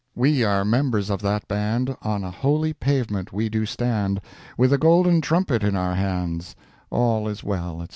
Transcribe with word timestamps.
We 0.15 0.43
are 0.43 0.65
members 0.65 1.11
of 1.11 1.21
that 1.21 1.47
band, 1.47 1.95
On 2.01 2.23
a 2.23 2.31
holy 2.31 2.73
pavement 2.73 3.31
we 3.31 3.49
do 3.49 3.67
stand, 3.67 4.19
With 4.57 4.73
a 4.73 4.79
golden 4.79 5.21
trumpet 5.21 5.61
in 5.63 5.75
our 5.75 5.93
hands, 5.93 6.55
All 6.89 7.27
is 7.27 7.43
well, 7.43 7.81
&c. 7.83 7.87